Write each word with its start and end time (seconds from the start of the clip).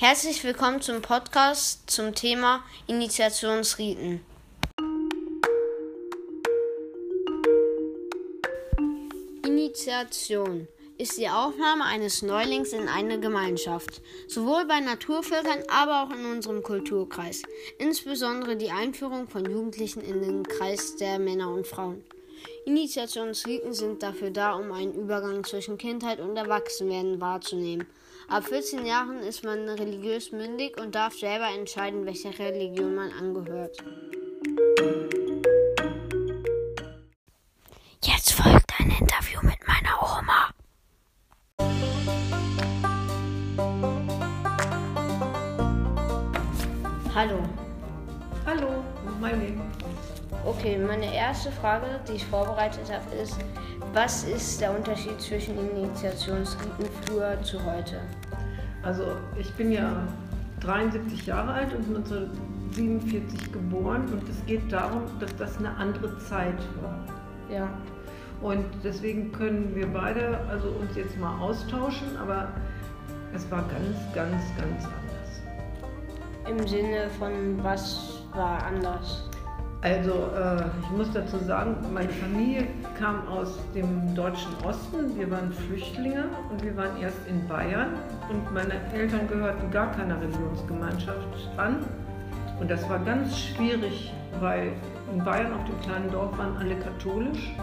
Herzlich 0.00 0.44
willkommen 0.44 0.80
zum 0.80 1.02
Podcast 1.02 1.90
zum 1.90 2.14
Thema 2.14 2.62
Initiationsriten. 2.86 4.20
Initiation 9.44 10.68
ist 10.98 11.18
die 11.18 11.28
Aufnahme 11.28 11.82
eines 11.82 12.22
Neulings 12.22 12.72
in 12.72 12.88
eine 12.88 13.18
Gemeinschaft, 13.18 14.00
sowohl 14.28 14.66
bei 14.66 14.78
Naturvölkern, 14.78 15.64
aber 15.66 16.04
auch 16.04 16.16
in 16.16 16.24
unserem 16.26 16.62
Kulturkreis, 16.62 17.42
insbesondere 17.78 18.56
die 18.56 18.70
Einführung 18.70 19.26
von 19.26 19.50
Jugendlichen 19.50 20.02
in 20.02 20.20
den 20.20 20.46
Kreis 20.46 20.94
der 20.94 21.18
Männer 21.18 21.52
und 21.52 21.66
Frauen. 21.66 22.04
Initiationsriten 22.64 23.72
sind 23.72 24.02
dafür 24.02 24.30
da, 24.30 24.54
um 24.54 24.72
einen 24.72 24.94
Übergang 24.94 25.44
zwischen 25.44 25.78
Kindheit 25.78 26.20
und 26.20 26.36
Erwachsenwerden 26.36 27.20
wahrzunehmen 27.20 27.86
Ab 28.30 28.44
14 28.44 28.84
Jahren 28.84 29.20
ist 29.20 29.42
man 29.42 29.66
religiös 29.66 30.32
mündig 30.32 30.78
und 30.78 30.94
darf 30.94 31.18
selber 31.18 31.48
entscheiden, 31.48 32.04
welcher 32.04 32.38
Religion 32.38 32.94
man 32.94 33.10
angehört. 33.10 33.82
Meine 50.88 51.14
erste 51.14 51.52
Frage, 51.52 51.86
die 52.08 52.14
ich 52.14 52.24
vorbereitet 52.26 52.90
habe, 52.90 53.14
ist, 53.14 53.38
was 53.92 54.24
ist 54.24 54.58
der 54.58 54.74
Unterschied 54.74 55.20
zwischen 55.20 55.54
Initiationsriten 55.58 56.86
früher 57.04 57.40
zu 57.42 57.62
heute? 57.62 58.00
Also 58.82 59.04
ich 59.38 59.52
bin 59.52 59.70
ja 59.70 60.08
73 60.60 61.26
Jahre 61.26 61.52
alt 61.52 61.74
und 61.74 61.94
1947 61.94 63.52
geboren 63.52 64.08
und 64.10 64.26
es 64.30 64.44
geht 64.46 64.72
darum, 64.72 65.02
dass 65.20 65.36
das 65.36 65.58
eine 65.58 65.76
andere 65.76 66.18
Zeit 66.20 66.58
war. 66.80 66.98
Ja. 67.54 67.68
Und 68.40 68.64
deswegen 68.82 69.30
können 69.30 69.74
wir 69.74 69.88
beide 69.88 70.38
also 70.48 70.68
uns 70.68 70.96
jetzt 70.96 71.18
mal 71.18 71.38
austauschen, 71.38 72.16
aber 72.16 72.48
es 73.34 73.50
war 73.50 73.62
ganz, 73.68 73.98
ganz, 74.14 74.42
ganz 74.56 74.84
anders. 74.84 75.42
Im 76.48 76.66
Sinne 76.66 77.10
von 77.18 77.62
was 77.62 78.22
war 78.32 78.62
anders? 78.64 79.28
Also 79.80 80.10
äh, 80.10 80.64
ich 80.82 80.90
muss 80.96 81.12
dazu 81.12 81.38
sagen, 81.38 81.76
meine 81.94 82.08
Familie 82.08 82.66
kam 82.98 83.28
aus 83.28 83.58
dem 83.74 84.12
deutschen 84.14 84.52
Osten. 84.64 85.16
Wir 85.16 85.30
waren 85.30 85.52
Flüchtlinge 85.52 86.24
und 86.50 86.64
wir 86.64 86.76
waren 86.76 86.96
erst 87.00 87.18
in 87.28 87.46
Bayern 87.46 87.94
und 88.28 88.52
meine 88.52 88.74
Eltern 88.92 89.28
gehörten 89.28 89.70
gar 89.70 89.92
keiner 89.92 90.20
Religionsgemeinschaft 90.20 91.18
an. 91.56 91.84
Und 92.58 92.68
das 92.68 92.88
war 92.88 92.98
ganz 92.98 93.38
schwierig, 93.38 94.12
weil 94.40 94.72
in 95.12 95.22
Bayern 95.24 95.52
auf 95.52 95.64
dem 95.64 95.80
kleinen 95.80 96.10
Dorf 96.10 96.36
waren 96.36 96.56
alle 96.56 96.74
katholisch 96.74 97.54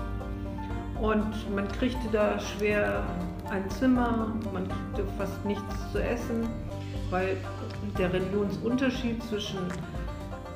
und 1.02 1.54
man 1.54 1.68
kriegte 1.68 2.08
da 2.14 2.40
schwer 2.40 3.04
ein 3.50 3.70
Zimmer, 3.70 4.34
man 4.54 4.68
kriegte 4.68 5.04
fast 5.18 5.44
nichts 5.46 5.92
zu 5.92 6.02
essen, 6.02 6.48
weil 7.10 7.36
der 7.98 8.12
Religionsunterschied 8.14 9.22
zwischen 9.24 9.60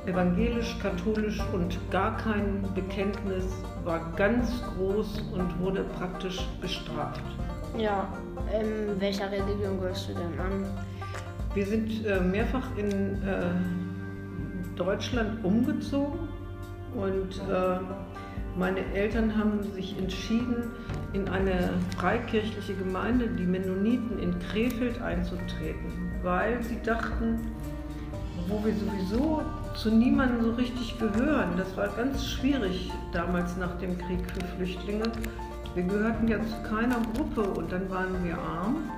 evangelisch, 0.10 0.78
katholisch 0.82 1.40
und 1.54 1.78
gar 1.92 2.18
kein 2.18 2.64
Bekenntnis 2.74 3.46
war 3.84 4.12
ganz 4.16 4.62
groß 4.76 5.22
und 5.34 5.60
wurde 5.60 5.84
praktisch 5.98 6.40
bestraft. 6.62 7.22
Ja, 7.78 8.08
ähm, 8.52 9.00
welcher 9.00 9.32
Religion 9.32 9.80
gehörst 9.80 10.10
du 10.10 10.14
denn 10.14 10.40
an? 10.40 10.66
Wir 11.54 11.66
sind 11.66 12.06
äh, 12.06 12.20
mehrfach 12.20 12.68
in 12.78 13.22
äh, 13.24 13.44
Deutschland 14.76 15.44
umgezogen 15.44 16.28
und 16.96 17.42
äh, 17.50 17.80
meine 18.58 18.84
Eltern 18.94 19.38
haben 19.38 19.62
sich 19.73 19.98
entschieden, 19.98 20.72
in 21.14 21.28
eine 21.30 21.70
freikirchliche 21.98 22.73
Gemeinde, 22.73 23.28
die 23.28 23.45
Mennoniten 23.45 24.20
in 24.20 24.38
Krefeld, 24.39 25.02
einzutreten, 25.02 26.12
weil 26.23 26.62
sie 26.64 26.82
dachten, 26.83 27.39
wo 28.48 28.64
wir 28.66 28.73
sowieso 28.73 29.44
zu 29.76 29.90
niemandem 29.90 30.44
so 30.44 30.52
richtig 30.52 30.98
gehören. 30.98 31.54
Das 31.58 31.76
war 31.78 31.88
ganz 31.90 32.26
schwierig 32.26 32.92
damals 33.12 33.58
nach 33.58 33.78
dem 33.78 33.98
Krieg 33.98 34.20
für 34.32 34.46
Flüchtlinge. 34.56 35.12
Wir 35.76 35.84
gehörten 35.84 36.28
ja 36.28 36.40
zu 36.40 36.70
keiner 36.70 36.98
Gruppe 37.16 37.42
und 37.42 37.72
dann 37.72 37.90
waren 37.90 38.24
wir 38.24 38.38
arm. 38.38 38.90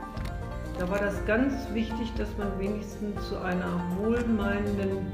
Da 0.79 0.89
war 0.89 0.99
das 0.99 1.23
ganz 1.25 1.53
wichtig, 1.73 2.11
dass 2.17 2.29
man 2.37 2.47
wenigstens 2.57 3.27
zu 3.27 3.37
einer 3.39 3.81
wohlmeinenden 3.97 5.05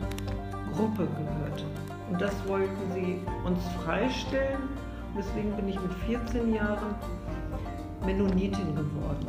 Gruppe 0.75 1.07
gehörte. 1.17 1.65
Und 2.09 2.21
das 2.21 2.33
wollten 2.47 2.93
sie 2.93 3.19
uns 3.43 3.59
freistellen. 3.83 4.69
deswegen 5.17 5.51
bin 5.55 5.67
ich 5.67 5.79
mit 5.81 5.93
14 6.05 6.53
Jahren 6.53 6.95
Mennonitin 8.05 8.75
geworden. 8.75 9.27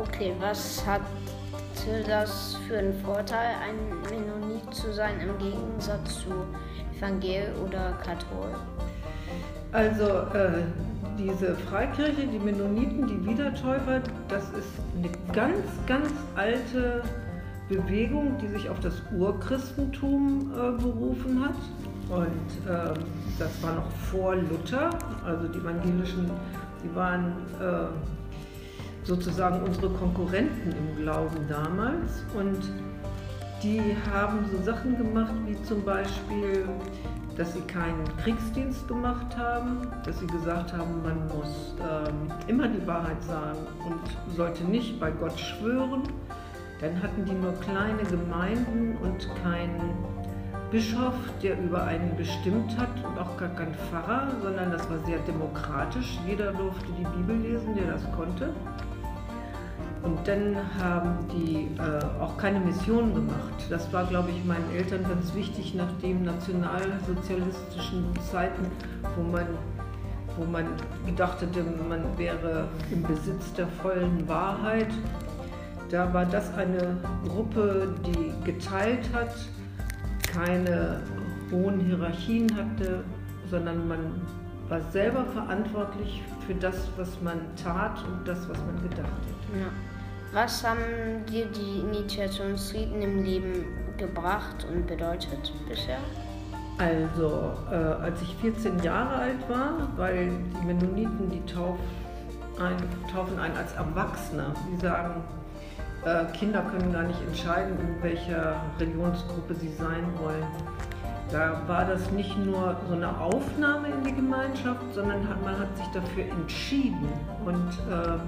Okay, 0.00 0.32
was 0.40 0.84
hat 0.86 1.02
das 2.06 2.56
für 2.66 2.78
einen 2.78 2.94
Vorteil, 3.02 3.50
ein 3.62 3.76
Mennonit 4.10 4.74
zu 4.74 4.92
sein 4.92 5.20
im 5.20 5.36
Gegensatz 5.38 6.20
zu 6.20 6.30
Evangel 6.96 7.52
oder 7.64 7.92
Kathol? 8.02 8.54
Also 9.72 10.04
äh, 10.36 10.62
diese 11.18 11.54
Freikirche, 11.54 12.26
die 12.26 12.38
Mennoniten, 12.38 13.06
die 13.06 13.26
Wiedertäufer, 13.26 14.00
das 14.28 14.44
ist 14.50 14.68
eine 14.96 15.10
ganz, 15.32 15.58
ganz 15.86 16.10
alte 16.36 17.02
Bewegung, 17.68 18.36
die 18.40 18.48
sich 18.48 18.68
auf 18.68 18.80
das 18.80 18.94
Urchristentum 19.16 20.52
äh, 20.52 20.82
berufen 20.82 21.44
hat. 21.44 21.56
Und 22.08 22.70
äh, 22.70 22.94
das 23.38 23.62
war 23.62 23.74
noch 23.74 23.90
vor 24.10 24.36
Luther, 24.36 24.90
also 25.24 25.48
die 25.48 25.58
evangelischen, 25.58 26.30
die 26.84 26.94
waren 26.94 27.32
äh, 27.60 27.86
sozusagen 29.04 29.62
unsere 29.62 29.90
Konkurrenten 29.90 30.72
im 30.72 31.02
Glauben 31.02 31.46
damals. 31.48 32.24
Und 32.34 32.60
die 33.62 33.80
haben 34.12 34.44
so 34.50 34.62
Sachen 34.62 34.96
gemacht 34.96 35.34
wie 35.46 35.60
zum 35.62 35.84
Beispiel, 35.84 36.68
dass 37.36 37.52
sie 37.54 37.62
keinen 37.62 38.04
Kriegsdienst 38.22 38.86
gemacht 38.88 39.36
haben, 39.36 39.88
dass 40.04 40.18
sie 40.20 40.26
gesagt 40.26 40.72
haben, 40.72 41.02
man 41.02 41.26
muss 41.28 41.74
ähm, 41.80 42.30
immer 42.46 42.68
die 42.68 42.86
Wahrheit 42.86 43.22
sagen 43.22 43.58
und 43.86 44.36
sollte 44.36 44.64
nicht 44.64 45.00
bei 45.00 45.10
Gott 45.10 45.38
schwören. 45.38 46.02
Dann 46.80 47.02
hatten 47.02 47.24
die 47.24 47.32
nur 47.32 47.54
kleine 47.60 48.02
Gemeinden 48.04 48.96
und 49.02 49.28
keinen 49.42 49.80
Bischof, 50.70 51.14
der 51.42 51.58
über 51.62 51.84
einen 51.84 52.16
bestimmt 52.16 52.76
hat 52.76 52.90
und 53.04 53.18
auch 53.18 53.36
gar 53.36 53.50
kein 53.50 53.74
Pfarrer, 53.74 54.28
sondern 54.42 54.72
das 54.72 54.88
war 54.90 54.98
sehr 55.06 55.18
demokratisch. 55.20 56.18
Jeder 56.26 56.52
durfte 56.52 56.86
die 56.98 57.04
Bibel 57.16 57.36
lesen, 57.36 57.74
der 57.74 57.92
das 57.92 58.02
konnte. 58.12 58.52
Und 60.04 60.18
dann 60.28 60.56
haben 60.78 61.26
die 61.32 61.70
äh, 61.78 62.20
auch 62.20 62.36
keine 62.36 62.60
Mission 62.60 63.14
gemacht. 63.14 63.54
Das 63.70 63.90
war, 63.90 64.04
glaube 64.04 64.28
ich, 64.30 64.44
meinen 64.44 64.70
Eltern 64.76 65.02
ganz 65.02 65.34
wichtig 65.34 65.74
nach 65.74 65.90
den 66.02 66.24
nationalsozialistischen 66.24 68.12
Zeiten, 68.30 68.66
wo 69.16 69.22
man, 69.22 69.46
wo 70.36 70.44
man 70.44 70.66
gedacht 71.06 71.40
hätte, 71.40 71.64
man 71.88 72.02
wäre 72.18 72.68
im 72.92 73.02
Besitz 73.02 73.54
der 73.54 73.66
vollen 73.66 74.28
Wahrheit. 74.28 74.92
Da 75.88 76.12
war 76.12 76.26
das 76.26 76.52
eine 76.54 76.98
Gruppe, 77.26 77.94
die 78.04 78.34
geteilt 78.44 79.08
hat, 79.14 79.34
keine 80.34 81.00
hohen 81.50 81.80
Hierarchien 81.80 82.54
hatte, 82.54 83.04
sondern 83.50 83.88
man 83.88 84.20
war 84.68 84.82
selber 84.90 85.24
verantwortlich 85.32 86.22
für 86.46 86.54
das, 86.54 86.88
was 86.98 87.08
man 87.22 87.38
tat 87.62 88.04
und 88.06 88.28
das, 88.28 88.46
was 88.48 88.58
man 88.58 88.82
gedacht 88.82 89.08
hat. 89.08 89.58
Ja. 89.58 89.93
Was 90.34 90.64
haben 90.64 91.24
dir 91.30 91.46
die 91.46 91.78
Initiationsriten 91.78 93.00
im 93.00 93.22
Leben 93.22 93.66
gebracht 93.96 94.66
und 94.68 94.84
bedeutet 94.84 95.52
bisher? 95.68 95.98
Also, 96.76 97.52
äh, 97.70 97.76
als 98.02 98.20
ich 98.20 98.34
14 98.40 98.80
Jahre 98.80 99.14
alt 99.14 99.48
war, 99.48 99.88
weil 99.96 100.32
die 100.60 100.66
Mennoniten, 100.66 101.30
die 101.30 101.40
tauf 101.52 101.78
ein, 102.58 102.76
taufen 103.12 103.38
einen 103.38 103.56
als 103.56 103.74
Erwachsener. 103.74 104.52
Die 104.72 104.80
sagen, 104.84 105.22
äh, 106.04 106.24
Kinder 106.36 106.62
können 106.62 106.92
gar 106.92 107.04
nicht 107.04 107.20
entscheiden, 107.28 107.78
in 107.78 108.02
welcher 108.02 108.56
Religionsgruppe 108.80 109.54
sie 109.54 109.72
sein 109.78 110.04
wollen. 110.20 110.46
Da 111.30 111.62
war 111.68 111.84
das 111.84 112.10
nicht 112.10 112.36
nur 112.38 112.76
so 112.88 112.94
eine 112.94 113.20
Aufnahme 113.20 113.86
in 113.86 114.02
die 114.02 114.12
Gemeinschaft, 114.12 114.82
sondern 114.94 115.28
hat, 115.28 115.44
man 115.44 115.60
hat 115.60 115.76
sich 115.76 115.86
dafür 115.94 116.24
entschieden. 116.24 117.08
Und 117.44 117.70
äh, 117.88 118.18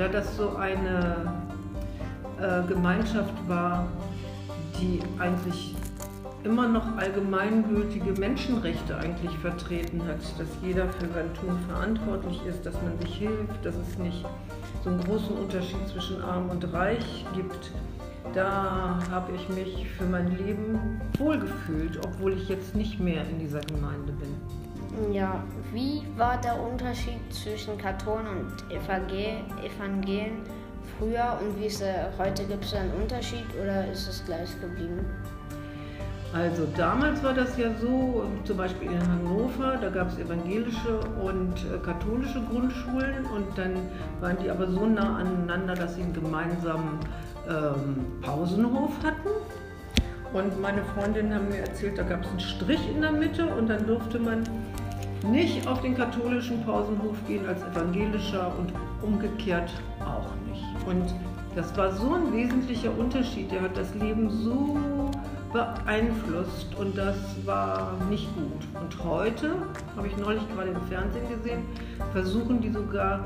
da 0.00 0.08
das 0.08 0.34
so 0.34 0.56
eine 0.56 1.30
äh, 2.40 2.66
Gemeinschaft 2.66 3.34
war, 3.46 3.86
die 4.80 4.98
eigentlich 5.18 5.76
immer 6.42 6.66
noch 6.66 6.96
allgemeingültige 6.96 8.18
Menschenrechte 8.18 8.96
eigentlich 8.96 9.36
vertreten 9.40 10.00
hat, 10.08 10.22
dass 10.38 10.48
jeder 10.62 10.88
für 10.88 11.06
sein 11.08 11.34
Tun 11.34 11.58
verantwortlich 11.68 12.40
ist, 12.46 12.64
dass 12.64 12.74
man 12.80 12.98
sich 13.02 13.14
hilft, 13.14 13.62
dass 13.62 13.74
es 13.74 13.98
nicht 13.98 14.24
so 14.82 14.88
einen 14.88 15.04
großen 15.04 15.36
Unterschied 15.36 15.86
zwischen 15.86 16.22
arm 16.22 16.48
und 16.48 16.72
reich 16.72 17.26
gibt, 17.36 17.70
da 18.32 18.98
habe 19.10 19.32
ich 19.36 19.48
mich 19.50 19.86
für 19.98 20.04
mein 20.04 20.34
Leben 20.38 20.98
wohlgefühlt, 21.18 22.00
obwohl 22.06 22.32
ich 22.32 22.48
jetzt 22.48 22.74
nicht 22.74 22.98
mehr 23.00 23.22
in 23.28 23.38
dieser 23.38 23.60
Gemeinde 23.60 24.12
bin. 24.12 24.59
Ja, 25.12 25.42
wie 25.72 26.02
war 26.16 26.40
der 26.40 26.60
Unterschied 26.60 27.20
zwischen 27.30 27.78
Katholen 27.78 28.26
und 28.26 28.74
Evangelien 28.74 30.42
früher 30.98 31.38
und 31.40 31.58
wie 31.60 31.66
ist 31.66 31.80
er 31.80 32.12
heute? 32.18 32.44
Gibt 32.44 32.64
es 32.64 32.74
einen 32.74 32.92
Unterschied 32.94 33.46
oder 33.62 33.90
ist 33.90 34.08
es 34.08 34.24
gleich 34.24 34.48
geblieben? 34.60 35.06
Also 36.32 36.66
damals 36.76 37.22
war 37.24 37.34
das 37.34 37.56
ja 37.56 37.70
so, 37.80 38.24
zum 38.44 38.56
Beispiel 38.56 38.90
in 38.92 39.00
Hannover, 39.00 39.78
da 39.80 39.90
gab 39.90 40.08
es 40.08 40.18
evangelische 40.18 41.00
und 41.20 41.54
äh, 41.54 41.78
katholische 41.84 42.40
Grundschulen 42.50 43.26
und 43.26 43.58
dann 43.58 43.74
waren 44.20 44.36
die 44.42 44.48
aber 44.48 44.68
so 44.70 44.86
nah 44.86 45.18
aneinander, 45.18 45.74
dass 45.74 45.96
sie 45.96 46.02
einen 46.02 46.12
gemeinsamen 46.12 47.00
ähm, 47.48 48.06
Pausenhof 48.22 48.92
hatten. 49.02 49.28
Und 50.32 50.60
meine 50.60 50.84
Freundinnen 50.94 51.34
haben 51.34 51.48
mir 51.48 51.58
erzählt, 51.58 51.98
da 51.98 52.04
gab 52.04 52.22
es 52.22 52.28
einen 52.28 52.38
Strich 52.38 52.80
in 52.88 53.00
der 53.00 53.10
Mitte 53.10 53.46
und 53.46 53.68
dann 53.68 53.84
durfte 53.84 54.20
man 54.20 54.44
nicht 55.28 55.66
auf 55.66 55.80
den 55.82 55.96
katholischen 55.96 56.64
Pausenhof 56.64 57.16
gehen 57.26 57.46
als 57.46 57.62
evangelischer 57.62 58.52
und 58.58 58.72
umgekehrt 59.02 59.70
auch 60.00 60.30
nicht. 60.48 60.64
Und 60.86 61.14
das 61.54 61.76
war 61.76 61.92
so 61.92 62.14
ein 62.14 62.32
wesentlicher 62.32 62.96
Unterschied. 62.96 63.50
Der 63.50 63.62
hat 63.62 63.76
das 63.76 63.94
Leben 63.94 64.30
so 64.30 64.78
beeinflusst 65.52 66.74
und 66.78 66.96
das 66.96 67.16
war 67.44 67.96
nicht 68.08 68.28
gut. 68.34 68.80
Und 68.80 69.04
heute, 69.04 69.56
habe 69.96 70.06
ich 70.06 70.16
neulich 70.16 70.42
gerade 70.54 70.70
im 70.70 70.80
Fernsehen 70.86 71.28
gesehen, 71.28 71.64
versuchen 72.12 72.60
die 72.60 72.70
sogar, 72.70 73.24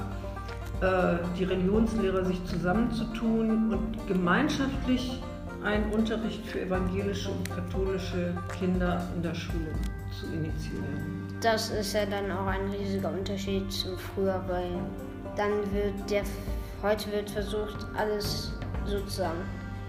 äh, 0.81 1.17
die 1.38 1.44
Religionslehrer 1.44 2.25
sich 2.25 2.43
zusammenzutun 2.47 3.73
und 3.73 4.06
gemeinschaftlich 4.08 5.20
einen 5.62 5.90
Unterricht 5.93 6.47
für 6.47 6.62
evangelische 6.62 7.31
und 7.31 7.50
katholische 7.50 8.35
Kinder 8.58 9.06
in 9.17 9.23
der 9.23 9.35
Schule 9.35 9.73
zu 10.19 10.26
initiieren. 10.26 11.24
Das 11.44 11.69
ist 11.69 11.93
ja 11.93 12.06
dann 12.06 12.32
auch 12.32 12.46
ein 12.46 12.70
riesiger 12.70 13.11
Unterschied 13.11 13.70
zu 13.70 13.99
früher, 13.99 14.43
weil 14.49 14.70
dann 15.37 15.50
wird 15.75 16.11
der, 16.11 16.23
heute 16.82 17.12
wird 17.12 17.29
versucht, 17.29 17.87
alles 17.99 18.55
sozusagen 18.87 19.43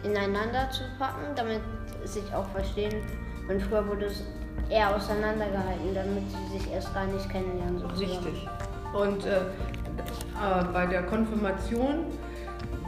ineinander 0.04 0.69
zu 0.69 0.84
packen, 1.00 1.34
damit 1.34 1.62
sich 2.04 2.25
auch 2.34 2.46
verstehen. 2.50 3.02
Und 3.48 3.62
früher 3.62 3.88
wurde 3.88 4.07
es 4.07 4.22
eher 4.69 4.94
auseinandergehalten, 4.94 5.96
damit 5.96 6.24
sie 6.30 6.60
sich 6.60 6.74
erst 6.74 6.94
gar 6.94 7.06
nicht 7.06 7.30
kennenlernen. 7.30 7.80
Sozusagen. 7.80 8.25
Richtig. 8.25 8.50
Und 8.94 9.25
äh, 9.25 9.38
äh, 9.38 10.63
bei 10.74 10.86
der 10.88 11.04
Konfirmation 11.04 12.08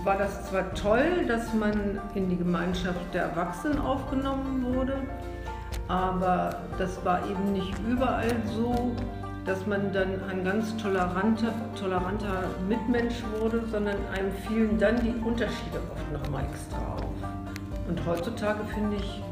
war 0.03 0.17
das 0.17 0.49
zwar 0.49 0.73
toll, 0.73 1.25
dass 1.25 1.53
man 1.53 2.01
in 2.15 2.29
die 2.29 2.37
Gemeinschaft 2.37 3.13
der 3.13 3.23
Erwachsenen 3.23 3.79
aufgenommen 3.79 4.75
wurde, 4.75 4.97
aber 5.87 6.55
das 6.77 7.03
war 7.05 7.25
eben 7.29 7.53
nicht 7.53 7.73
überall 7.87 8.35
so, 8.55 8.95
dass 9.45 9.65
man 9.65 9.93
dann 9.93 10.21
ein 10.29 10.43
ganz 10.43 10.75
toleranter, 10.75 11.53
toleranter 11.79 12.43
Mitmensch 12.67 13.23
wurde, 13.39 13.63
sondern 13.71 13.95
einem 14.13 14.31
fielen 14.45 14.77
dann 14.77 14.97
die 14.97 15.15
Unterschiede 15.25 15.79
oft 15.93 16.11
nochmal 16.11 16.43
extra 16.43 16.77
auf. 16.95 17.05
Und 17.87 18.05
heutzutage 18.05 18.59
finde 18.73 18.97
ich, 18.97 19.23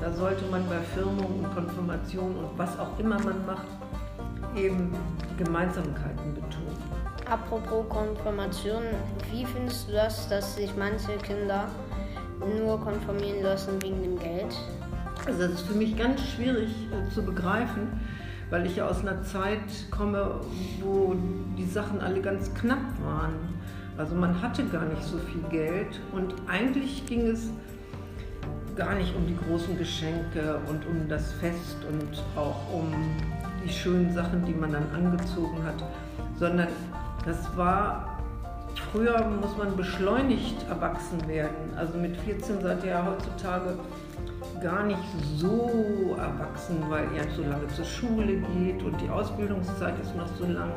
da 0.00 0.10
sollte 0.12 0.46
man 0.46 0.66
bei 0.68 0.78
Firmung 0.94 1.44
und 1.44 1.54
Konfirmation 1.54 2.36
und 2.36 2.56
was 2.56 2.78
auch 2.78 2.98
immer 2.98 3.18
man 3.20 3.44
macht, 3.44 3.66
eben 4.56 4.94
Gemeinsamkeiten 5.36 6.34
betonen. 6.34 6.78
Apropos 7.30 7.86
Konfirmation, 7.90 8.82
wie 9.30 9.44
findest 9.44 9.88
du 9.88 9.92
das, 9.92 10.28
dass 10.30 10.56
sich 10.56 10.74
manche 10.78 11.12
Kinder 11.18 11.66
nur 12.58 12.80
konfirmieren 12.80 13.42
lassen 13.42 13.82
wegen 13.82 14.02
dem 14.02 14.18
Geld? 14.18 14.56
Also 15.28 15.42
das 15.42 15.60
ist 15.60 15.66
für 15.66 15.74
mich 15.74 15.94
ganz 15.94 16.22
schwierig 16.22 16.70
äh, 16.90 17.12
zu 17.12 17.22
begreifen, 17.22 18.00
weil 18.48 18.64
ich 18.64 18.76
ja 18.76 18.88
aus 18.88 19.02
einer 19.02 19.22
Zeit 19.22 19.60
komme, 19.90 20.40
wo 20.80 21.14
die 21.58 21.66
Sachen 21.66 22.00
alle 22.00 22.22
ganz 22.22 22.54
knapp 22.54 22.80
waren. 23.04 23.34
Also 23.98 24.14
man 24.14 24.40
hatte 24.40 24.64
gar 24.64 24.86
nicht 24.86 25.02
so 25.02 25.18
viel 25.18 25.42
Geld 25.50 26.00
und 26.12 26.34
eigentlich 26.46 27.04
ging 27.04 27.26
es 27.26 27.50
gar 28.74 28.94
nicht 28.94 29.14
um 29.14 29.26
die 29.26 29.36
großen 29.36 29.76
Geschenke 29.76 30.60
und 30.66 30.86
um 30.86 31.06
das 31.10 31.32
Fest 31.32 31.76
und 31.90 32.24
auch 32.34 32.72
um 32.72 32.90
die 33.62 33.70
schönen 33.70 34.10
Sachen, 34.14 34.46
die 34.46 34.54
man 34.54 34.72
dann 34.72 34.86
angezogen 34.94 35.62
hat, 35.62 35.84
sondern 36.38 36.68
das 37.26 37.54
war, 37.54 38.18
früher 38.92 39.28
muss 39.42 39.54
man 39.58 39.76
beschleunigt 39.76 40.66
erwachsen 40.70 41.28
werden. 41.28 41.76
Also 41.76 41.98
mit 41.98 42.16
14 42.16 42.62
seid 42.62 42.82
ihr 42.82 42.90
ja 42.90 43.04
heutzutage 43.04 43.74
gar 44.60 44.84
nicht 44.84 44.98
so 45.36 46.16
erwachsen, 46.18 46.82
weil 46.88 47.04
ihr 47.14 47.24
so 47.36 47.42
lange 47.42 47.68
zur 47.68 47.84
Schule 47.84 48.36
geht 48.36 48.82
und 48.82 49.00
die 49.00 49.08
Ausbildungszeit 49.08 49.94
ist 50.00 50.16
noch 50.16 50.28
so 50.38 50.46
lang. 50.46 50.72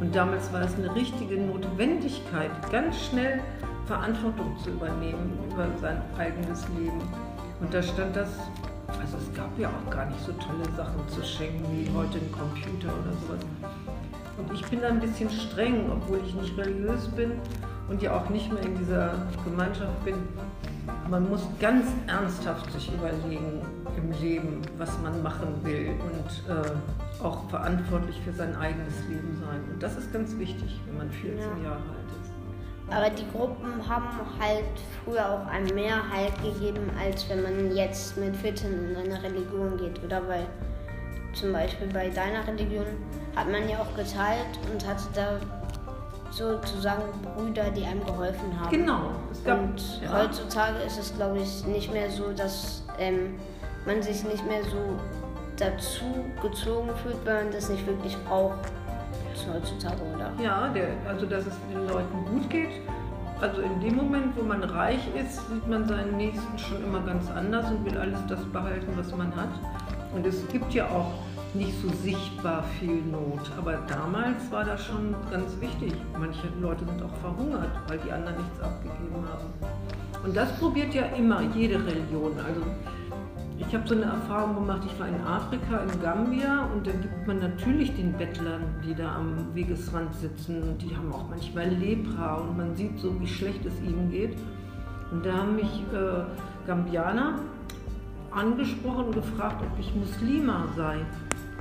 Und 0.00 0.14
damals 0.14 0.52
war 0.52 0.62
es 0.62 0.74
eine 0.76 0.94
richtige 0.94 1.36
Notwendigkeit, 1.36 2.50
ganz 2.70 2.96
schnell 2.96 3.40
Verantwortung 3.86 4.56
zu 4.62 4.70
übernehmen 4.70 5.38
über 5.50 5.66
sein 5.80 6.00
eigenes 6.16 6.66
Leben. 6.78 7.00
Und 7.60 7.74
da 7.74 7.82
stand 7.82 8.14
das, 8.14 8.28
also 8.88 9.16
es 9.16 9.34
gab 9.34 9.58
ja 9.58 9.68
auch 9.68 9.90
gar 9.90 10.06
nicht 10.06 10.20
so 10.24 10.32
tolle 10.32 10.64
Sachen 10.76 11.08
zu 11.08 11.22
schenken 11.24 11.64
wie 11.72 11.90
heute 11.96 12.18
ein 12.18 12.30
Computer 12.30 12.88
oder 12.88 13.12
sowas. 13.26 13.44
Und 14.38 14.52
ich 14.54 14.64
bin 14.66 14.80
da 14.80 14.88
ein 14.88 15.00
bisschen 15.00 15.28
streng, 15.30 15.90
obwohl 15.90 16.20
ich 16.24 16.34
nicht 16.34 16.56
religiös 16.56 17.08
bin 17.08 17.32
und 17.88 18.00
ja 18.02 18.16
auch 18.16 18.28
nicht 18.30 18.52
mehr 18.52 18.62
in 18.62 18.78
dieser 18.78 19.14
Gemeinschaft 19.44 20.04
bin. 20.04 20.14
Man 21.08 21.28
muss 21.28 21.42
ganz 21.58 21.86
ernsthaft 22.06 22.70
sich 22.72 22.92
überlegen 22.92 23.62
im 23.96 24.12
Leben, 24.20 24.62
was 24.76 24.98
man 25.02 25.22
machen 25.22 25.54
will 25.62 25.90
und 26.00 26.52
äh, 26.52 27.22
auch 27.22 27.48
verantwortlich 27.48 28.20
für 28.24 28.32
sein 28.32 28.54
eigenes 28.56 28.94
Leben 29.08 29.40
sein. 29.40 29.60
Und 29.72 29.82
das 29.82 29.96
ist 29.96 30.12
ganz 30.12 30.36
wichtig, 30.38 30.80
wenn 30.86 30.98
man 30.98 31.10
14 31.10 31.38
ja. 31.38 31.44
Jahre 31.64 31.80
alt 31.80 32.08
ist. 32.22 32.28
Aber 32.90 33.10
die 33.10 33.30
Gruppen 33.36 33.86
haben 33.86 34.06
halt 34.38 34.64
früher 35.04 35.28
auch 35.30 35.46
einem 35.46 35.74
mehr 35.74 35.96
Halt 36.10 36.34
gegeben, 36.42 36.90
als 36.98 37.28
wenn 37.28 37.42
man 37.42 37.76
jetzt 37.76 38.16
mit 38.16 38.34
14 38.36 38.90
in 38.90 38.96
eine 38.96 39.22
Religion 39.22 39.76
geht. 39.76 40.02
Oder 40.02 40.26
weil 40.26 40.46
zum 41.34 41.52
Beispiel 41.52 41.88
bei 41.88 42.08
deiner 42.08 42.46
Religion 42.46 42.86
hat 43.36 43.50
man 43.50 43.68
ja 43.68 43.78
auch 43.78 43.94
geteilt 43.94 44.58
und 44.72 44.86
hatte 44.86 45.04
da 45.14 45.38
sozusagen 46.38 47.02
Brüder, 47.22 47.70
die 47.70 47.84
einem 47.84 48.04
geholfen 48.06 48.58
haben. 48.58 48.70
Genau. 48.70 49.10
Gab, 49.44 49.58
und 49.58 50.00
ja. 50.02 50.12
heutzutage 50.12 50.78
ist 50.86 50.98
es, 50.98 51.14
glaube 51.14 51.38
ich, 51.38 51.66
nicht 51.66 51.92
mehr 51.92 52.10
so, 52.10 52.32
dass 52.32 52.84
ähm, 52.98 53.34
man 53.86 54.00
sich 54.02 54.24
nicht 54.24 54.46
mehr 54.46 54.62
so 54.64 54.78
dazu 55.56 56.04
gezogen 56.40 56.90
fühlt, 57.02 57.26
weil 57.26 57.44
man 57.44 57.52
das 57.52 57.68
nicht 57.68 57.86
wirklich 57.86 58.16
braucht 58.24 58.70
heutzutage, 59.52 60.02
oder? 60.14 60.32
Ja, 60.42 60.68
der, 60.68 60.88
also 61.06 61.26
dass 61.26 61.46
es 61.46 61.54
den 61.72 61.86
Leuten 61.86 62.24
gut 62.26 62.50
geht. 62.50 62.70
Also 63.40 63.60
in 63.60 63.80
dem 63.80 63.96
Moment, 63.96 64.36
wo 64.36 64.42
man 64.42 64.62
reich 64.64 65.00
ist, 65.14 65.48
sieht 65.48 65.68
man 65.68 65.86
seinen 65.86 66.16
Nächsten 66.16 66.58
schon 66.58 66.82
immer 66.84 67.00
ganz 67.00 67.30
anders 67.30 67.70
und 67.70 67.84
will 67.84 67.96
alles 67.96 68.18
das 68.28 68.44
behalten, 68.46 68.88
was 68.96 69.14
man 69.14 69.34
hat. 69.36 69.50
Und 70.14 70.26
es 70.26 70.46
gibt 70.48 70.74
ja 70.74 70.86
auch 70.86 71.12
nicht 71.54 71.72
so 71.80 71.88
sichtbar 72.02 72.64
viel 72.78 73.02
Not. 73.10 73.50
Aber 73.56 73.78
damals 73.88 74.50
war 74.50 74.64
das 74.64 74.84
schon 74.84 75.14
ganz 75.30 75.58
wichtig. 75.60 75.94
Manche 76.18 76.48
Leute 76.60 76.84
sind 76.84 77.02
auch 77.02 77.14
verhungert, 77.16 77.70
weil 77.88 77.98
die 77.98 78.12
anderen 78.12 78.36
nichts 78.36 78.60
abgegeben 78.60 79.14
haben. 79.14 80.24
Und 80.24 80.36
das 80.36 80.52
probiert 80.58 80.94
ja 80.94 81.06
immer 81.16 81.42
jede 81.54 81.76
Religion. 81.76 82.32
Also 82.38 82.62
ich 83.58 83.74
habe 83.74 83.86
so 83.88 83.94
eine 83.94 84.04
Erfahrung 84.04 84.54
gemacht, 84.54 84.82
ich 84.86 84.98
war 84.98 85.08
in 85.08 85.20
Afrika, 85.22 85.78
in 85.78 86.00
Gambia 86.00 86.68
und 86.72 86.86
da 86.86 86.92
gibt 86.92 87.26
man 87.26 87.40
natürlich 87.40 87.94
den 87.96 88.12
Bettlern, 88.12 88.62
die 88.86 88.94
da 88.94 89.16
am 89.16 89.54
Wegesrand 89.54 90.14
sitzen 90.14 90.62
und 90.62 90.80
die 90.80 90.96
haben 90.96 91.12
auch 91.12 91.28
manchmal 91.28 91.68
Lepra 91.68 92.36
und 92.36 92.56
man 92.56 92.74
sieht 92.76 92.98
so, 92.98 93.20
wie 93.20 93.26
schlecht 93.26 93.64
es 93.66 93.74
ihnen 93.80 94.10
geht. 94.10 94.36
Und 95.10 95.26
da 95.26 95.38
haben 95.38 95.56
mich 95.56 95.82
äh, 95.92 96.66
Gambianer 96.66 97.40
angesprochen 98.30 99.06
und 99.06 99.14
gefragt, 99.14 99.62
ob 99.62 99.78
ich 99.78 99.94
Muslima 99.94 100.66
sei, 100.76 101.00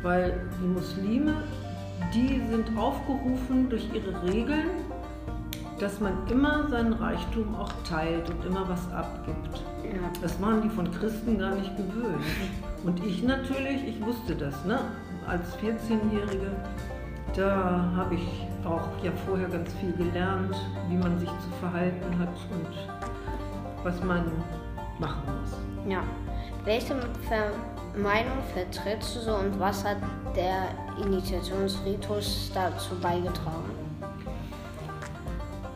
weil 0.01 0.39
die 0.61 0.67
Muslime, 0.67 1.43
die 2.13 2.41
sind 2.49 2.77
aufgerufen 2.77 3.69
durch 3.69 3.87
ihre 3.93 4.21
Regeln, 4.23 4.69
dass 5.79 5.99
man 5.99 6.13
immer 6.29 6.67
seinen 6.69 6.93
Reichtum 6.93 7.55
auch 7.55 7.71
teilt 7.87 8.29
und 8.29 8.45
immer 8.45 8.67
was 8.67 8.91
abgibt. 8.91 9.63
Ja. 9.83 10.09
Das 10.21 10.41
waren 10.41 10.61
die 10.61 10.69
von 10.69 10.91
Christen 10.91 11.37
gar 11.37 11.55
nicht 11.55 11.75
gewöhnt. 11.77 12.23
Und 12.83 13.03
ich 13.05 13.23
natürlich, 13.23 13.87
ich 13.87 14.03
wusste 14.03 14.35
das, 14.35 14.65
ne? 14.65 14.79
Als 15.27 15.55
14-Jährige, 15.57 16.51
da 17.35 17.91
habe 17.95 18.15
ich 18.15 18.47
auch 18.65 18.87
ja 19.03 19.11
vorher 19.25 19.47
ganz 19.49 19.71
viel 19.75 19.93
gelernt, 19.93 20.55
wie 20.89 20.97
man 20.97 21.19
sich 21.19 21.29
zu 21.29 21.49
verhalten 21.59 22.17
hat 22.17 22.29
und 22.51 22.67
was 23.83 24.03
man 24.03 24.23
machen 24.99 25.21
muss. 25.39 25.91
Ja. 25.91 26.01
Welche 26.65 26.95
Meinung 27.97 28.37
vertrittst 28.53 29.15
du 29.15 29.19
so 29.19 29.35
und 29.35 29.59
was 29.59 29.83
hat 29.83 29.97
der 30.35 30.69
Initiationsritus 31.03 32.51
dazu 32.53 32.95
beigetragen? 33.01 33.71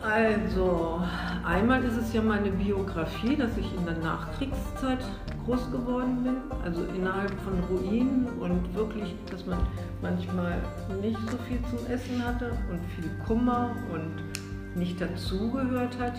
Also, 0.02 1.00
einmal 1.44 1.84
ist 1.84 1.96
es 1.96 2.12
ja 2.12 2.22
meine 2.22 2.50
Biografie, 2.50 3.36
dass 3.36 3.56
ich 3.56 3.72
in 3.72 3.84
der 3.84 3.98
Nachkriegszeit 3.98 4.98
groß 5.44 5.70
geworden 5.70 6.24
bin, 6.24 6.36
also 6.64 6.82
innerhalb 6.96 7.32
von 7.40 7.60
Ruinen 7.70 8.26
und 8.40 8.74
wirklich, 8.74 9.14
dass 9.30 9.46
man 9.46 9.58
manchmal 10.00 10.60
nicht 11.00 11.18
so 11.30 11.36
viel 11.48 11.60
zum 11.70 11.86
Essen 11.86 12.24
hatte 12.24 12.50
und 12.70 12.80
viel 12.96 13.10
Kummer 13.26 13.70
und 13.92 14.76
nicht 14.76 15.00
dazugehört 15.00 15.96
hat. 16.00 16.14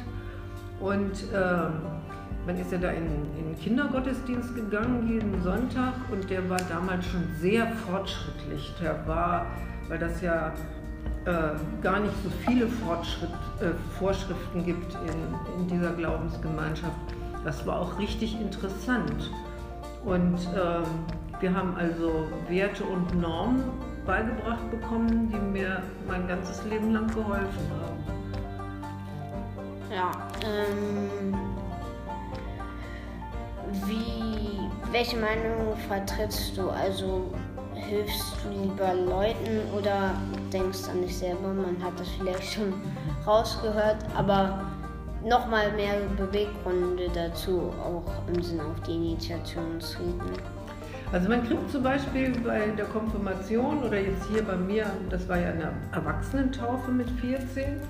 Und 0.80 1.24
äh, 1.34 1.70
man 2.46 2.58
ist 2.58 2.72
ja 2.72 2.78
da 2.78 2.90
in, 2.92 3.08
den 3.36 3.58
Kindergottesdienst 3.60 4.56
gegangen 4.56 5.08
jeden 5.08 5.42
Sonntag 5.42 5.94
und 6.12 6.30
der 6.30 6.50
war 6.50 6.60
damals 6.70 7.06
schon 7.06 7.24
sehr 7.40 7.68
fortschrittlich. 7.68 8.74
Der 8.82 9.08
war, 9.08 9.46
weil 9.88 10.00
das 10.00 10.22
ja 10.22 10.52
äh, 11.26 11.32
gar 11.82 12.00
nicht 12.00 12.14
so 12.24 12.30
viele 12.46 12.68
Fortschritt, 12.68 13.30
äh, 13.62 13.72
Vorschriften 13.98 14.66
gibt 14.66 14.94
in, 14.94 15.62
in 15.62 15.68
dieser 15.68 15.94
Glaubensgemeinschaft. 15.94 17.00
Das 17.46 17.66
war 17.66 17.80
auch 17.80 17.98
richtig 18.00 18.40
interessant. 18.40 19.32
Und 20.04 20.38
ähm, 20.56 20.84
wir 21.40 21.54
haben 21.54 21.76
also 21.76 22.28
Werte 22.50 22.84
und 22.84 23.20
Normen 23.20 23.64
beigebracht 24.06 24.70
bekommen, 24.70 25.32
die 25.32 25.40
mir 25.40 25.82
mein 26.08 26.28
ganzes 26.28 26.64
Leben 26.66 26.92
lang 26.92 27.08
geholfen 27.08 27.72
haben. 27.82 28.04
Ja, 29.90 30.12
ähm, 30.44 31.34
welche 34.94 35.18
Meinung 35.18 35.76
vertrittst 35.88 36.56
du? 36.56 36.70
Also 36.70 37.34
hilfst 37.74 38.36
du 38.44 38.50
lieber 38.50 38.94
Leuten 38.94 39.60
oder 39.76 40.12
denkst 40.54 40.88
an 40.90 41.02
dich 41.02 41.18
selber? 41.18 41.52
Man 41.52 41.84
hat 41.84 42.00
das 42.00 42.08
vielleicht 42.20 42.54
schon 42.54 42.74
rausgehört, 43.28 43.98
aber 44.16 44.68
nochmal 45.26 45.72
mehr 45.74 45.96
Beweggründe 46.16 47.10
dazu, 47.14 47.74
auch 47.84 48.06
im 48.34 48.42
Sinne 48.44 48.64
auf 48.66 48.80
die 48.88 48.94
Initiationsriten. 48.94 50.32
Also 51.12 51.28
man 51.28 51.46
kriegt 51.48 51.72
zum 51.72 51.84
Beispiel 51.84 52.32
bei 52.40 52.68
der 52.68 52.86
Konfirmation 52.86 53.84
oder 53.84 54.00
jetzt 54.00 54.26
hier 54.32 54.44
bei 54.44 54.56
mir, 54.56 54.86
das 55.10 55.28
war 55.28 55.40
ja 55.40 55.50
eine 55.50 55.72
Erwachsenentaufe 55.92 56.92
mit 56.92 57.10
14, 57.20 57.82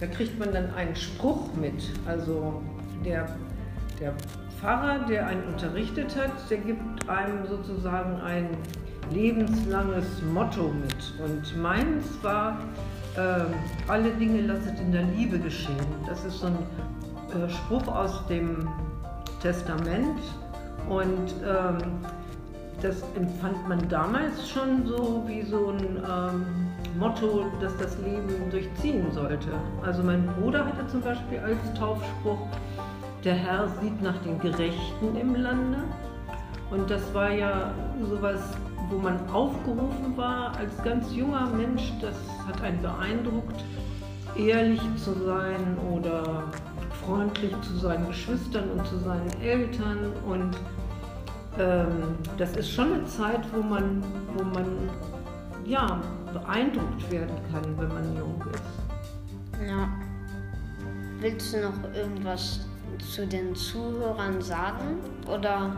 da 0.00 0.06
kriegt 0.06 0.38
man 0.38 0.52
dann 0.52 0.72
einen 0.74 0.94
Spruch 0.94 1.52
mit. 1.54 1.82
Also 2.06 2.62
der, 3.04 3.28
der 4.00 4.12
Pfarrer, 4.60 5.00
der 5.08 5.26
einen 5.26 5.44
unterrichtet 5.44 6.16
hat, 6.16 6.32
der 6.50 6.58
gibt 6.58 7.08
einem 7.08 7.46
sozusagen 7.46 8.20
ein 8.20 8.48
lebenslanges 9.12 10.22
Motto 10.32 10.72
mit. 10.72 11.14
Und 11.24 11.56
meins 11.62 12.06
war, 12.22 12.58
äh, 13.16 13.44
alle 13.88 14.10
Dinge 14.12 14.42
lasset 14.42 14.78
in 14.80 14.92
der 14.92 15.02
Liebe 15.02 15.38
geschehen. 15.38 15.86
Das 16.06 16.24
ist 16.24 16.40
so 16.40 16.46
ein 16.46 16.58
äh, 17.30 17.48
Spruch 17.48 17.86
aus 17.86 18.26
dem 18.26 18.68
Testament. 19.40 20.20
Und 20.88 21.34
ähm, 21.46 21.78
das 22.80 23.02
empfand 23.16 23.68
man 23.68 23.88
damals 23.88 24.48
schon 24.48 24.86
so 24.86 25.24
wie 25.26 25.42
so 25.42 25.70
ein 25.70 25.96
ähm, 25.96 26.46
Motto, 26.98 27.46
das 27.60 27.76
das 27.76 27.98
Leben 27.98 28.50
durchziehen 28.50 29.06
sollte. 29.12 29.48
Also 29.84 30.02
mein 30.02 30.26
Bruder 30.26 30.64
hatte 30.64 30.86
zum 30.88 31.00
Beispiel 31.00 31.38
als 31.38 31.78
Taufspruch, 31.78 32.38
der 33.24 33.34
Herr 33.34 33.68
sieht 33.80 34.00
nach 34.02 34.16
den 34.22 34.38
Gerechten 34.38 35.16
im 35.20 35.34
Lande. 35.34 35.78
Und 36.70 36.90
das 36.90 37.14
war 37.14 37.30
ja 37.30 37.72
sowas 38.08 38.56
wo 38.90 38.98
man 38.98 39.28
aufgerufen 39.28 40.16
war 40.16 40.56
als 40.56 40.82
ganz 40.82 41.14
junger 41.14 41.46
Mensch, 41.50 41.92
das 42.00 42.14
hat 42.46 42.60
einen 42.62 42.80
beeindruckt, 42.80 43.64
ehrlich 44.36 44.80
zu 44.96 45.12
sein 45.24 45.76
oder 45.90 46.44
freundlich 47.04 47.54
zu 47.62 47.76
seinen 47.76 48.06
Geschwistern 48.08 48.70
und 48.70 48.86
zu 48.86 48.98
seinen 48.98 49.30
Eltern. 49.42 50.12
Und 50.26 50.56
ähm, 51.58 52.16
das 52.36 52.56
ist 52.56 52.70
schon 52.70 52.92
eine 52.92 53.04
Zeit, 53.06 53.40
wo 53.52 53.62
man, 53.62 54.02
wo 54.36 54.44
man 54.44 54.66
ja, 55.66 56.00
beeindruckt 56.32 57.10
werden 57.10 57.36
kann, 57.52 57.78
wenn 57.78 57.88
man 57.88 58.16
jung 58.16 58.42
ist. 58.52 59.66
Ja. 59.68 59.88
Willst 61.20 61.52
du 61.52 61.62
noch 61.62 61.94
irgendwas 61.94 62.67
zu 62.98 63.26
den 63.26 63.54
Zuhörern 63.54 64.40
sagen? 64.40 64.98
Oder 65.26 65.76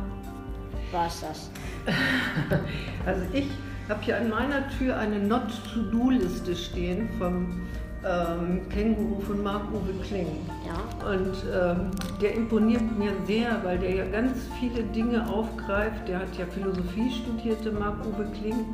war 0.93 1.07
es 1.07 1.21
das? 1.21 1.50
also 3.07 3.23
ich 3.33 3.47
habe 3.89 4.03
hier 4.03 4.17
an 4.17 4.31
meiner 4.31 4.69
Tür 4.79 4.97
eine 4.99 5.19
Not-to-Do-Liste 5.19 6.55
stehen 6.55 7.09
vom 7.19 7.62
ähm, 8.05 8.69
Känguru 8.71 9.21
von 9.21 9.43
Marc-Uwe 9.43 9.93
Kling. 10.03 10.47
Ja. 10.67 11.11
Und 11.11 11.35
ähm, 11.53 11.91
der 12.21 12.35
imponiert 12.35 12.99
mir 12.99 13.12
sehr, 13.27 13.61
weil 13.62 13.79
der 13.79 13.95
ja 13.95 14.05
ganz 14.07 14.39
viele 14.59 14.83
Dinge 14.85 15.29
aufgreift. 15.29 16.09
Der 16.09 16.21
hat 16.21 16.37
ja 16.39 16.47
Philosophie 16.47 17.11
studierte 17.11 17.73
Marc-Uwe 17.73 18.27
Kling. 18.39 18.65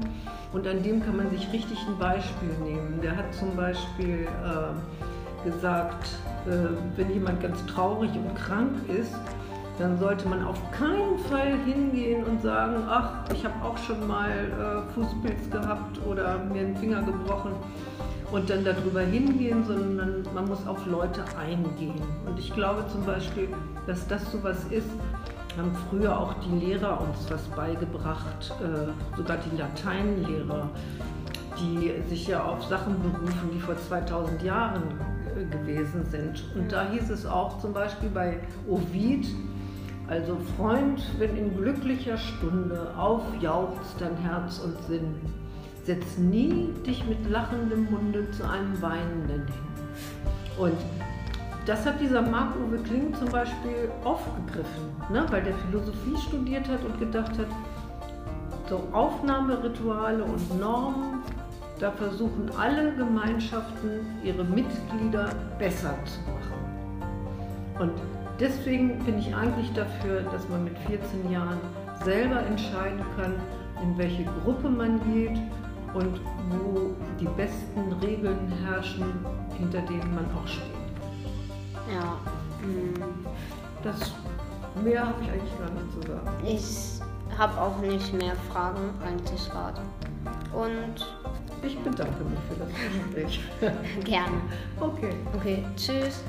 Und 0.52 0.66
an 0.66 0.82
dem 0.82 1.04
kann 1.04 1.16
man 1.16 1.30
sich 1.30 1.52
richtig 1.52 1.78
ein 1.88 1.98
Beispiel 1.98 2.50
nehmen. 2.62 3.00
Der 3.02 3.16
hat 3.16 3.34
zum 3.34 3.56
Beispiel 3.56 4.26
äh, 4.26 5.05
gesagt, 5.46 6.08
äh, 6.46 6.50
wenn 6.96 7.10
jemand 7.12 7.40
ganz 7.40 7.64
traurig 7.66 8.10
und 8.14 8.34
krank 8.34 8.74
ist, 8.88 9.14
dann 9.78 9.98
sollte 9.98 10.28
man 10.28 10.44
auf 10.44 10.58
keinen 10.72 11.18
Fall 11.30 11.54
hingehen 11.64 12.24
und 12.24 12.42
sagen, 12.42 12.76
ach, 12.88 13.10
ich 13.32 13.44
habe 13.44 13.54
auch 13.64 13.76
schon 13.76 14.06
mal 14.06 14.30
äh, 14.30 14.92
Fußpilz 14.94 15.50
gehabt 15.50 16.00
oder 16.06 16.38
mir 16.38 16.62
einen 16.62 16.76
Finger 16.76 17.02
gebrochen 17.02 17.52
und 18.32 18.48
dann 18.48 18.64
darüber 18.64 19.02
hingehen, 19.02 19.64
sondern 19.64 20.24
man 20.34 20.48
muss 20.48 20.66
auf 20.66 20.84
Leute 20.86 21.22
eingehen. 21.38 22.00
Und 22.26 22.38
ich 22.38 22.52
glaube 22.54 22.84
zum 22.90 23.04
Beispiel, 23.04 23.48
dass 23.86 24.06
das 24.08 24.32
so 24.32 24.42
was 24.42 24.64
ist, 24.64 24.88
haben 25.56 25.74
früher 25.88 26.18
auch 26.18 26.34
die 26.34 26.66
Lehrer 26.66 27.00
uns 27.00 27.30
was 27.30 27.42
beigebracht, 27.48 28.52
äh, 28.62 29.16
sogar 29.16 29.38
die 29.38 29.56
Lateinlehrer, 29.56 30.68
die 31.58 31.92
sich 32.08 32.26
ja 32.28 32.44
auf 32.44 32.62
Sachen 32.64 33.00
berufen, 33.00 33.50
die 33.54 33.60
vor 33.60 33.76
2000 33.76 34.42
Jahren 34.42 34.82
gewesen 35.50 36.04
sind. 36.04 36.44
Und 36.54 36.72
da 36.72 36.90
hieß 36.90 37.10
es 37.10 37.26
auch 37.26 37.58
zum 37.58 37.72
Beispiel 37.72 38.08
bei 38.10 38.40
Ovid, 38.68 39.26
also 40.08 40.36
Freund, 40.56 41.02
wenn 41.18 41.36
in 41.36 41.56
glücklicher 41.56 42.16
Stunde 42.16 42.92
aufjauchzt 42.96 44.00
dein 44.00 44.16
Herz 44.16 44.60
und 44.60 44.80
Sinn, 44.84 45.14
setz 45.82 46.18
nie 46.18 46.72
dich 46.86 47.04
mit 47.06 47.28
lachendem 47.28 47.90
Munde 47.90 48.30
zu 48.30 48.48
einem 48.48 48.80
Weinenden 48.80 49.46
hin. 49.46 49.66
Und 50.58 50.76
das 51.66 51.84
hat 51.84 52.00
dieser 52.00 52.22
Marc-Uwe 52.22 52.78
Kling 52.78 53.12
zum 53.14 53.28
Beispiel 53.28 53.90
aufgegriffen, 54.04 54.84
ne? 55.10 55.26
weil 55.30 55.42
der 55.42 55.54
Philosophie 55.54 56.16
studiert 56.28 56.68
hat 56.68 56.84
und 56.84 56.98
gedacht 57.00 57.32
hat, 57.38 57.48
so 58.68 58.86
Aufnahmerituale 58.92 60.22
und 60.24 60.60
Normen, 60.60 61.15
da 61.78 61.90
versuchen 61.92 62.50
alle 62.58 62.94
Gemeinschaften 62.94 64.06
ihre 64.22 64.44
Mitglieder 64.44 65.30
besser 65.58 65.94
zu 66.04 66.20
machen. 66.30 66.56
Und 67.78 67.92
Deswegen 68.38 68.98
bin 69.04 69.18
ich 69.18 69.34
eigentlich 69.34 69.72
dafür, 69.72 70.20
dass 70.30 70.46
man 70.50 70.64
mit 70.64 70.76
14 70.80 71.32
Jahren 71.32 71.58
selber 72.04 72.40
entscheiden 72.40 73.02
kann, 73.16 73.34
in 73.82 73.96
welche 73.96 74.24
Gruppe 74.42 74.68
man 74.68 75.00
geht 75.10 75.38
und 75.94 76.20
wo 76.50 76.94
die 77.18 77.28
besten 77.36 77.92
Regeln 78.02 78.52
herrschen, 78.62 79.04
hinter 79.56 79.80
denen 79.82 80.14
man 80.14 80.26
auch 80.36 80.46
steht. 80.46 80.62
Ja. 81.94 82.18
Hm. 82.60 82.94
Das 83.82 84.12
mehr 84.82 85.06
habe 85.06 85.22
ich 85.22 85.30
eigentlich 85.30 85.58
gar 85.58 85.70
nicht 85.70 85.92
zu 85.94 86.12
sagen. 86.12 86.30
Ich 86.44 87.38
habe 87.38 87.58
auch 87.58 87.78
nicht 87.78 88.12
mehr 88.12 88.34
Fragen 88.50 88.90
eigentlich 89.02 89.50
gerade. 89.50 89.80
Und 90.52 91.06
ich 91.66 91.78
bedanke 91.78 92.24
mich 92.24 92.38
für 92.48 92.56
das 92.56 92.68
Gespräch. 93.24 93.40
Gerne. 94.04 94.40
Okay. 94.80 95.10
Okay, 95.34 95.64
tschüss. 95.76 96.22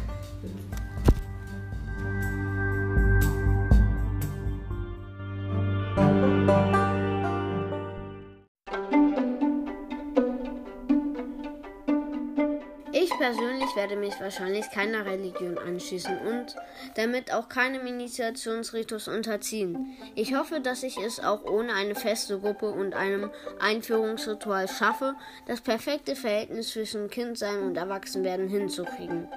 Persönlich 13.18 13.76
werde 13.76 13.96
mich 13.96 14.20
wahrscheinlich 14.20 14.70
keiner 14.72 15.06
Religion 15.06 15.58
anschließen 15.58 16.18
und 16.20 16.56
damit 16.96 17.34
auch 17.34 17.50
keinem 17.50 17.86
Initiationsritus 17.86 19.08
unterziehen. 19.08 19.98
Ich 20.16 20.36
hoffe, 20.36 20.60
dass 20.60 20.84
ich 20.84 20.98
es 20.98 21.20
auch 21.20 21.44
ohne 21.44 21.74
eine 21.74 21.96
feste 21.96 22.40
Gruppe 22.40 22.70
und 22.70 22.94
einem 22.94 23.32
Einführungsritual 23.60 24.68
schaffe, 24.68 25.16
das 25.48 25.62
perfekte 25.62 26.16
Verhältnis 26.16 26.70
zwischen 26.70 27.10
Kindsein 27.10 27.64
und 27.64 27.78
Erwachsenwerden 27.78 28.48
hinzukriegen. 28.48 29.28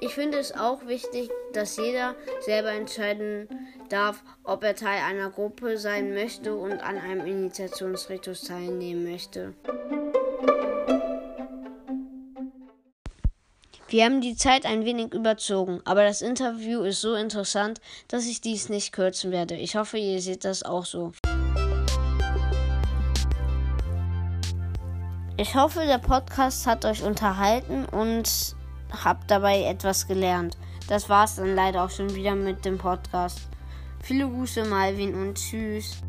Ich 0.00 0.14
finde 0.14 0.38
es 0.38 0.52
auch 0.52 0.86
wichtig, 0.86 1.30
dass 1.52 1.76
jeder 1.76 2.14
selber 2.40 2.72
entscheiden 2.72 3.48
darf, 3.88 4.22
ob 4.44 4.64
er 4.64 4.74
Teil 4.74 5.02
einer 5.02 5.30
Gruppe 5.30 5.78
sein 5.78 6.14
möchte 6.14 6.54
und 6.54 6.80
an 6.80 6.98
einem 6.98 7.26
Initiationsritus 7.26 8.42
teilnehmen 8.42 9.04
möchte. 9.10 9.54
Wir 13.96 14.04
haben 14.04 14.20
die 14.20 14.36
Zeit 14.36 14.66
ein 14.66 14.84
wenig 14.84 15.14
überzogen, 15.14 15.80
aber 15.86 16.04
das 16.04 16.20
Interview 16.20 16.82
ist 16.82 17.00
so 17.00 17.14
interessant, 17.14 17.80
dass 18.08 18.26
ich 18.26 18.42
dies 18.42 18.68
nicht 18.68 18.92
kürzen 18.92 19.32
werde. 19.32 19.56
Ich 19.56 19.74
hoffe, 19.74 19.96
ihr 19.96 20.20
seht 20.20 20.44
das 20.44 20.62
auch 20.62 20.84
so. 20.84 21.12
Ich 25.38 25.54
hoffe, 25.54 25.80
der 25.86 25.96
Podcast 25.96 26.66
hat 26.66 26.84
euch 26.84 27.04
unterhalten 27.04 27.86
und 27.86 28.54
habt 29.02 29.30
dabei 29.30 29.62
etwas 29.62 30.06
gelernt. 30.06 30.58
Das 30.88 31.08
war's 31.08 31.36
dann 31.36 31.54
leider 31.54 31.82
auch 31.82 31.90
schon 31.90 32.14
wieder 32.14 32.34
mit 32.34 32.66
dem 32.66 32.76
Podcast. 32.76 33.48
Viele 34.02 34.28
Grüße, 34.28 34.66
Malvin, 34.66 35.14
und 35.14 35.38
tschüss. 35.38 36.02